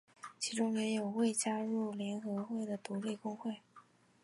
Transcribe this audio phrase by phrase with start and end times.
[0.39, 3.61] 其中也有未加入联合会的独立工会。